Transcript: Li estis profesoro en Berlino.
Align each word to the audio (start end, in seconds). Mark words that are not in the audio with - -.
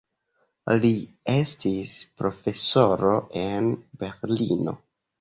Li 0.85 0.89
estis 1.33 1.93
profesoro 2.23 3.15
en 3.47 3.73
Berlino. 4.03 4.79